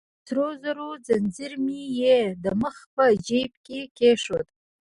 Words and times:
د 0.03 0.03
سرو 0.27 0.47
زرو 0.63 0.89
ځنځیر 1.07 1.53
مې 1.65 1.81
يې 2.01 2.19
د 2.43 2.45
مخ 2.61 2.75
په 2.95 3.03
جیب 3.25 3.51
کې 3.65 3.79
کېښود. 3.97 4.47